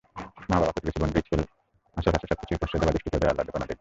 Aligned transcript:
মা-বাবা, 0.49 0.71
প্রতিবেশী, 0.71 0.99
বন্ধু, 1.01 1.19
স্কুল, 1.19 1.41
আশপাশের 1.97 2.29
সবকিছুই 2.29 2.57
প্রশ্রয় 2.57 2.79
দেওয়া 2.79 2.93
দৃষ্টিতে 2.93 3.17
ওদের 3.17 3.29
আহ্লাদেপনা 3.29 3.59
দেখবে। 3.59 3.69